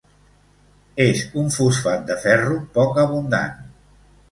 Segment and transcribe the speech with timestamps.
[1.05, 3.57] És un fosfat de ferro poc abundant.